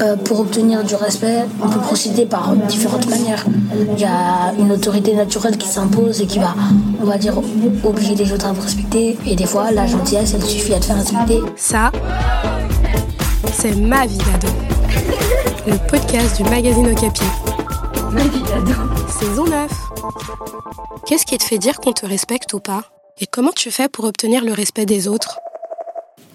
[0.00, 3.46] Euh, pour obtenir du respect, on peut procéder par différentes manières.
[3.92, 6.54] Il y a une autorité naturelle qui s'impose et qui va,
[7.00, 7.34] on va dire,
[7.82, 9.16] obliger les autres à vous respecter.
[9.26, 11.40] Et des fois, la gentillesse, elle suffit à te faire respecter.
[11.56, 11.90] Ça,
[13.54, 14.48] c'est ma vie d'ado.
[15.66, 17.24] Le podcast du magazine Okapi.
[18.12, 18.72] Ma vie d'ado.
[19.18, 19.70] Saison 9.
[21.06, 22.82] Qu'est-ce qui te fait dire qu'on te respecte ou pas?
[23.18, 25.38] Et comment tu fais pour obtenir le respect des autres?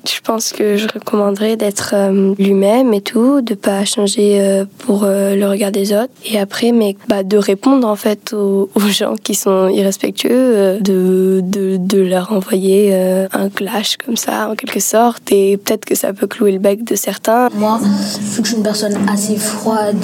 [0.05, 5.03] Je pense que je recommanderais d'être euh, lui-même et tout, de pas changer euh, pour
[5.03, 6.11] euh, le regard des autres.
[6.25, 11.77] Et après, mais bah, de répondre en fait aux, gens qui sont irrespectueux, de, de,
[11.77, 15.31] de, leur envoyer un clash comme ça en quelque sorte.
[15.31, 17.49] Et peut-être que ça peut clouer le bec de certains.
[17.53, 17.79] Moi,
[18.19, 20.03] vu que je suis une personne assez froide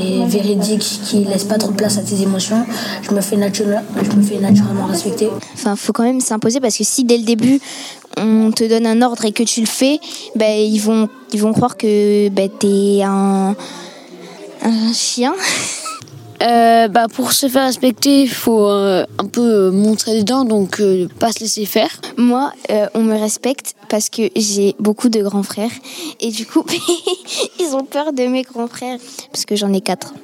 [0.00, 2.66] et véridique qui laisse pas trop de place à tes émotions,
[3.02, 5.28] je me fais, naturellement, je me fais naturellement respecter.
[5.54, 7.60] Enfin, faut quand même s'imposer parce que si dès le début
[8.16, 10.00] on te donne un ordre et que tu le fais,
[10.34, 13.54] ben, ils, vont, ils vont croire que ben, tu es un,
[14.62, 15.34] un chien.
[16.42, 20.80] Euh, bah pour se faire respecter, il faut euh, un peu montrer les dents, donc
[20.80, 21.90] euh, pas se laisser faire.
[22.16, 22.52] Moi,
[22.94, 25.70] on me respecte parce que j'ai beaucoup de grands frères
[26.18, 26.64] et du coup,
[27.60, 28.98] ils ont peur de mes grands frères
[29.30, 30.14] parce que j'en ai quatre.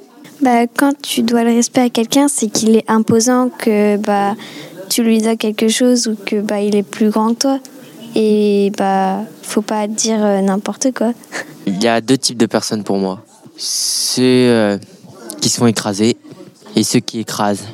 [0.41, 4.37] Bah, quand tu dois le respect à quelqu'un, c'est qu'il est imposant, que bah,
[4.89, 7.59] tu lui donnes quelque chose ou que bah, il est plus grand que toi.
[8.19, 11.13] Et bah, faut pas dire euh, n'importe quoi.
[11.67, 13.23] Il y a deux types de personnes pour moi.
[13.59, 14.79] Ceux euh,
[15.43, 16.17] qui sont écrasés
[16.77, 17.67] et ceux qui écrasent.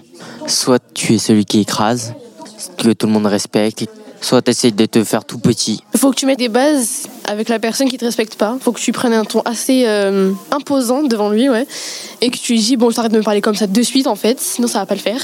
[0.49, 2.15] Soit tu es celui qui écrase,
[2.77, 3.87] que tout le monde respecte,
[4.21, 5.81] soit tu essaies de te faire tout petit.
[5.95, 8.57] Il faut que tu mettes des bases avec la personne qui te respecte pas.
[8.59, 11.69] Il faut que tu prennes un ton assez euh, imposant devant lui, ouais.
[12.21, 14.17] Et que tu lui dis, bon, j'arrête de me parler comme ça de suite, en
[14.17, 15.23] fait, sinon ça va pas le faire.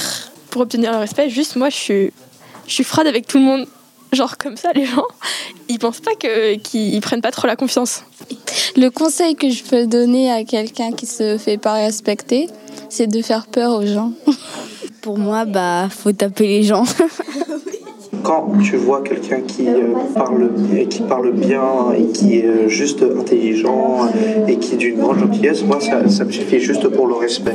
[0.50, 2.12] Pour obtenir le respect, juste moi, je suis,
[2.68, 3.66] je suis froide avec tout le monde.
[4.12, 5.06] Genre comme ça, les gens,
[5.68, 8.04] ils pensent pas que qu'ils prennent pas trop la confiance.
[8.76, 12.48] Le conseil que je peux donner à quelqu'un qui se fait pas respecter,
[12.88, 14.12] c'est de faire peur aux gens.
[15.02, 16.84] Pour moi, bah, faut taper les gens.
[18.22, 20.50] Quand tu vois quelqu'un qui euh, parle
[20.88, 24.08] qui parle bien et qui est euh, juste intelligent
[24.48, 27.54] et qui est d'une grande gentillesse, moi ça, ça me suffit juste pour le respect.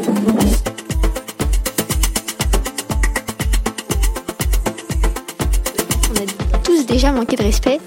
[6.82, 7.80] Déjà manqué de respect,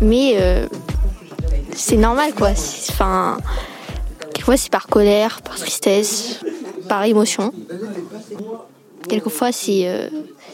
[0.00, 0.66] mais euh,
[1.74, 2.50] c'est normal quoi.
[2.90, 3.38] Enfin,
[4.32, 6.40] quelquefois c'est par colère, par tristesse,
[6.88, 7.52] par émotion.
[9.08, 10.08] Quelquefois euh,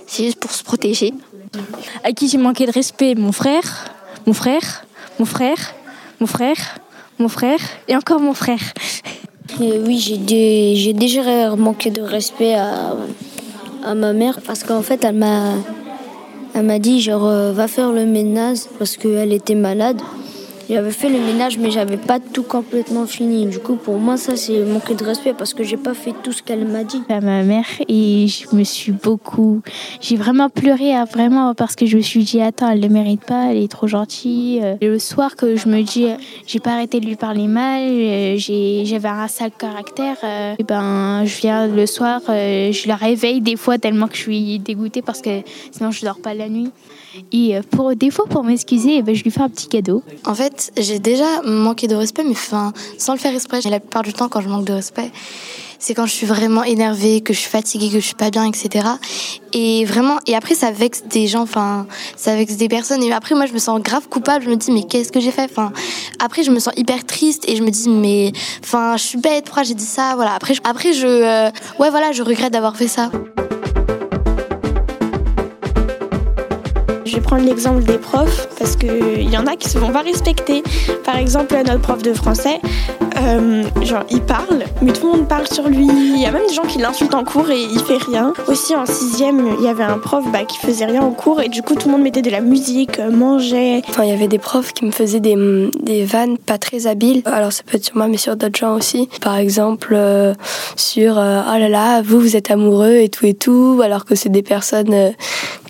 [0.07, 1.13] c'est juste pour se protéger.
[2.05, 3.15] À qui j'ai manqué de respect?
[3.15, 3.87] Mon frère,
[4.27, 4.85] mon frère,
[5.19, 5.75] mon frère,
[6.21, 6.79] mon frère,
[7.19, 8.61] mon frère et encore mon frère.
[9.61, 12.95] Euh, oui, j'ai déjà manqué de respect à,
[13.85, 15.55] à ma mère parce qu'en fait elle m'a
[16.59, 20.01] elle m'a dit genre euh, va faire le ménage parce qu'elle était malade.
[20.69, 23.47] J'avais fait le ménage, mais j'avais pas tout complètement fini.
[23.47, 26.33] Du coup, pour moi, ça, c'est manquer de respect parce que j'ai pas fait tout
[26.33, 27.03] ce qu'elle m'a dit.
[27.09, 29.63] À ma mère, et je me suis beaucoup.
[30.03, 33.25] J'ai vraiment pleuré, hein, vraiment, parce que je me suis dit, attends, elle le mérite
[33.25, 34.61] pas, elle est trop gentille.
[34.63, 36.09] Euh, le soir que je me dis,
[36.47, 40.17] j'ai pas arrêté de lui parler mal, euh, j'avais un sale caractère,
[40.59, 44.59] et ben, je viens le soir, je la réveille des fois tellement que je suis
[44.59, 46.71] dégoûtée parce que sinon je dors pas la nuit.
[47.33, 50.03] Et euh, pour, fois, pour m'excuser, eh ben, je lui fais un petit cadeau.
[50.25, 53.61] En fait, j'ai déjà manqué de respect, mais enfin, sans le faire exprès.
[53.69, 55.11] La plupart du temps, quand je manque de respect,
[55.79, 58.45] c'est quand je suis vraiment énervée, que je suis fatiguée, que je suis pas bien,
[58.45, 58.87] etc.
[59.53, 61.87] Et vraiment, et après, ça vexe des gens, enfin,
[62.17, 63.03] ça vexe des personnes.
[63.03, 64.45] Et après, moi, je me sens grave coupable.
[64.45, 65.45] Je me dis, mais qu'est-ce que j'ai fait?
[65.51, 65.73] Enfin,
[66.19, 69.45] après, je me sens hyper triste et je me dis, mais, enfin, je suis bête.
[69.45, 70.15] Pourquoi j'ai dit ça?
[70.17, 70.35] Voilà.
[70.35, 73.11] Après, après, je, euh, ouais, voilà, je regrette d'avoir fait ça.
[77.09, 80.03] Je vais prendre l'exemple des profs parce qu'il y en a qui se vont pas
[80.03, 80.63] respecter.
[81.07, 82.61] Par exemple, notre prof de français,
[83.17, 85.87] euh, genre il parle, mais tout le monde parle sur lui.
[85.87, 88.35] Il y a même des gens qui l'insultent en cours et il fait rien.
[88.47, 91.49] Aussi en sixième, il y avait un prof bah, qui faisait rien en cours et
[91.49, 93.81] du coup tout le monde mettait de la musique, euh, mangeait.
[93.89, 97.23] Enfin, il y avait des profs qui me faisaient des, des vannes pas très habiles.
[97.25, 99.09] Alors ça peut être sur moi, mais sur d'autres gens aussi.
[99.23, 100.35] Par exemple, euh,
[100.77, 104.29] sur oh là là, vous vous êtes amoureux et tout et tout, alors que c'est
[104.29, 105.15] des personnes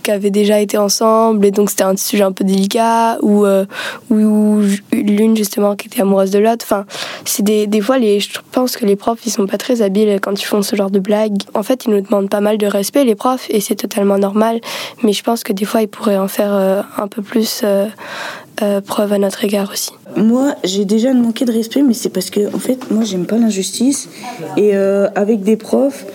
[0.09, 3.67] qui avaient déjà été ensemble et donc c'était un sujet un peu délicat ou, euh,
[4.09, 6.65] ou, l'une justement qui était amoureuse de l'autre.
[6.65, 6.87] Enfin,
[7.27, 10.19] c'est des, des fois, les, je pense que les profs ils sont pas très habiles
[10.23, 11.43] quand ils font ce genre de blagues.
[11.53, 14.63] En fait, ils nous demandent pas mal de respect, les profs, et c'est totalement normal.
[15.03, 18.81] Mais je pense que des fois, ils pourraient en faire euh, un peu plus euh,
[18.81, 19.91] preuve à notre égard aussi.
[20.17, 23.37] Moi, j'ai déjà manqué de respect, mais c'est parce que, en fait, moi, j'aime pas
[23.37, 24.09] l'injustice.
[24.57, 26.07] Et avec des profs,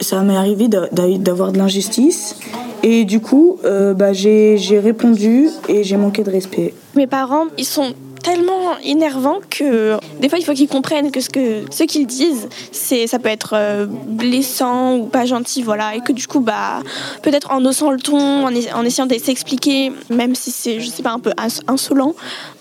[0.00, 2.36] ça m'est arrivé d'avoir de l'injustice.
[2.86, 6.74] Et du coup, euh, bah, j'ai répondu et j'ai manqué de respect.
[6.94, 11.28] Mes parents, ils sont tellement énervants que des fois il faut qu'ils comprennent que ce
[11.28, 16.00] que ce qu'ils disent, c'est ça peut être euh, blessant ou pas gentil, voilà, et
[16.00, 16.80] que du coup bah
[17.22, 21.02] peut-être en haussant le ton, en, en essayant de s'expliquer, même si c'est je sais
[21.02, 21.32] pas un peu
[21.68, 22.14] insolent,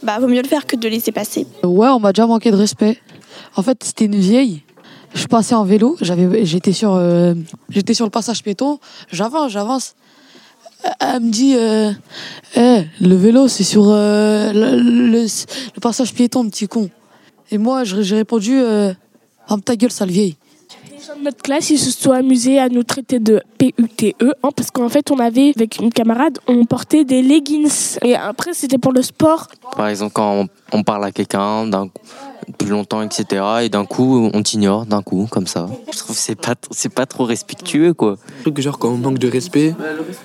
[0.04, 1.48] bah vaut mieux le faire que de laisser passer.
[1.64, 2.98] Ouais, on m'a déjà manqué de respect.
[3.56, 4.64] En fait, c'était une vieille.
[5.14, 7.36] Je passais en vélo, j'avais, j'étais sur, euh,
[7.70, 8.80] j'étais sur le passage piéton.
[9.12, 9.96] J'avance, j'avance.
[11.00, 11.92] Elle me dit, euh,
[12.56, 16.90] eh, le vélo, c'est sur euh, le, passage piéton, petit con.
[17.52, 18.94] Et moi, j'ai répondu, euh,
[19.64, 20.36] ta gueule, sale vieille.
[20.92, 24.50] Les gens de notre classe, ils se sont amusés à nous traiter de PUTE, hein,
[24.56, 27.98] parce qu'en fait, on avait, avec une camarade, on portait des leggings.
[28.02, 29.48] Et après, c'était pour le sport.
[29.76, 31.90] Par exemple, quand on, parle à quelqu'un, d'un
[32.58, 33.44] plus longtemps, etc.
[33.64, 35.68] Et d'un coup, on t'ignore, d'un coup, comme ça.
[35.92, 38.18] Je trouve que c'est pas, c'est pas trop respectueux, quoi.
[38.42, 39.76] Truc genre quand on manque de respect,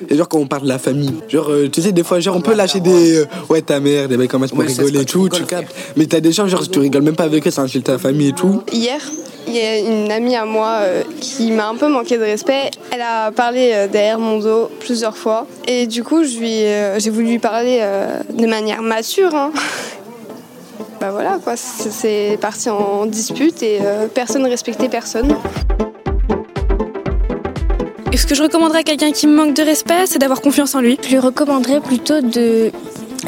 [0.08, 1.14] et genre quand on parle de la famille.
[1.28, 3.18] Genre, euh, tu sais, des fois, genre, on peut lâcher des.
[3.18, 5.74] Euh, ouais, ta mère, des mecs comme ça pour rigoler et tout, tu captes.
[5.96, 8.28] Mais t'as des gens, genre, tu rigoles même pas avec eux, ça insulte ta famille
[8.28, 8.62] et tout.
[8.72, 9.00] Hier,
[9.46, 12.70] il y a une amie à moi euh, qui m'a un peu manqué de respect.
[12.90, 15.46] Elle a parlé derrière mon dos plusieurs fois.
[15.66, 17.82] Et du coup, j'ai voulu lui parler
[18.30, 19.34] de manière mature.
[19.34, 19.52] Hein.
[21.08, 25.34] bah voilà quoi, c'est parti en dispute et euh, personne ne respectait personne.
[28.14, 30.80] ce que je recommanderais à quelqu'un qui me manque de respect, c'est d'avoir confiance en
[30.80, 30.98] lui.
[31.02, 32.70] Je lui recommanderais plutôt de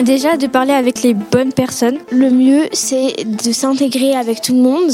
[0.02, 1.98] Déjà de parler avec les bonnes personnes.
[2.10, 4.90] Le mieux c'est de s'intégrer avec tout le monde,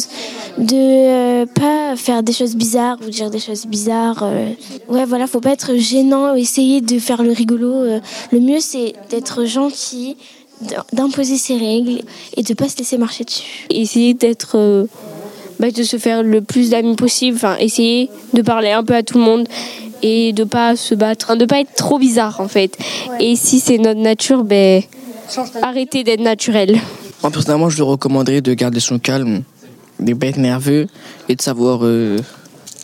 [0.59, 4.23] de euh, pas faire des choses bizarres ou dire des choses bizarres.
[4.23, 4.50] Euh.
[4.88, 7.85] Ouais voilà, faut pas être gênant, essayer de faire le rigolo.
[8.33, 10.17] Le mieux c'est d'être gentil,
[10.93, 12.03] d'imposer ses règles
[12.37, 13.67] et de pas se laisser marcher dessus.
[13.70, 14.87] Essayer d'être, euh,
[15.61, 19.03] bah, de se faire le plus d'amis possible, enfin essayer de parler un peu à
[19.03, 19.49] tout le monde
[20.03, 22.76] et de pas se battre, de pas être trop bizarre en fait.
[23.20, 24.82] Et si c'est notre nature, ben
[25.62, 26.79] arrêtez d'être naturel.
[27.23, 29.43] Moi personnellement, je lui recommanderais de garder son calme,
[30.00, 30.87] de pas être nerveux
[31.29, 32.19] et de savoir, euh,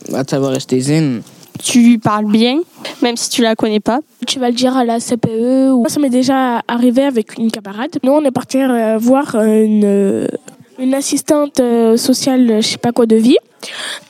[0.08, 1.22] de savoir rester zen
[1.62, 2.60] tu lui parles bien,
[3.02, 4.00] même si tu la connais pas.
[4.26, 5.72] Tu vas le dire à la CPE.
[5.72, 5.84] Ou...
[5.88, 7.98] Ça m'est déjà arrivé avec une camarade.
[8.02, 10.28] Nous, on est parti euh, voir une, euh,
[10.78, 13.38] une assistante euh, sociale, je sais pas quoi, de vie.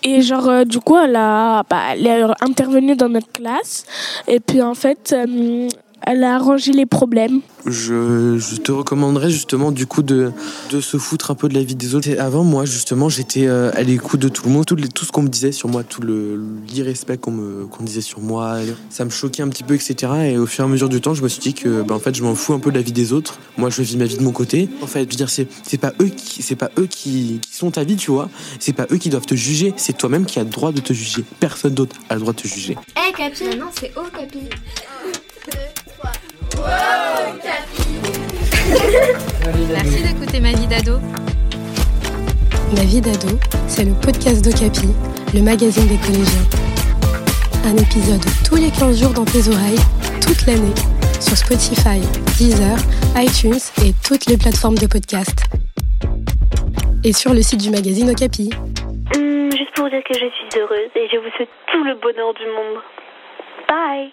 [0.02, 3.84] Et genre, du coup, elle, a, bah, elle est intervenue dans notre classe.
[4.26, 5.14] Et puis, en fait,
[6.06, 7.40] elle a arrangé les problèmes.
[7.64, 10.32] Je, te recommanderais justement du coup de,
[10.70, 12.08] de se foutre un peu de la vie des autres.
[12.18, 15.22] avant moi justement j'étais euh, à l'écoute de tout le monde, tout, tout ce qu'on
[15.22, 18.58] me disait sur moi, tout le l'irrespect qu'on me qu'on disait sur moi,
[18.90, 20.12] ça me choquait un petit peu etc.
[20.32, 21.98] Et au fur et à mesure du temps je me suis dit que ben, en
[22.00, 23.38] fait je m'en fous un peu de la vie des autres.
[23.56, 24.68] Moi je vis ma vie de mon côté.
[24.82, 27.70] En fait je veux dire c'est pas eux qui c'est pas eux qui, qui, sont
[27.70, 28.28] ta vie tu vois.
[28.58, 29.72] C'est pas eux qui doivent te juger.
[29.76, 31.24] C'est toi-même qui as le droit de te juger.
[31.38, 32.76] Personne d'autre a le droit de te juger.
[32.96, 34.48] Eh hey, Capi, non c'est oh Capi.
[39.72, 40.98] Merci d'écouter Ma vie d'ado.
[42.76, 44.88] Ma vie d'ado, c'est le podcast d'Ocapi,
[45.34, 46.46] le magazine des collégiens.
[47.64, 49.78] Un épisode tous les 15 jours dans tes oreilles,
[50.20, 50.74] toute l'année,
[51.20, 52.00] sur Spotify,
[52.38, 52.76] Deezer,
[53.16, 55.44] iTunes et toutes les plateformes de podcast.
[57.04, 58.50] Et sur le site du magazine Okapi.
[59.14, 62.34] Hum, juste pour dire que je suis heureuse et je vous souhaite tout le bonheur
[62.34, 62.82] du monde.
[63.68, 64.12] Bye